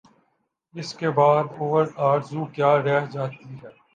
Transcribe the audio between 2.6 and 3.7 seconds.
رہ جاتی ہے؟